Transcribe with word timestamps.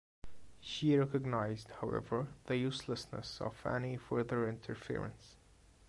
She 0.61 0.97
recognised, 0.97 1.69
however, 1.79 2.29
the 2.47 2.55
uselessness 2.57 3.39
of 3.39 3.63
any 3.67 3.97
further 3.97 4.49
interference. 4.49 5.35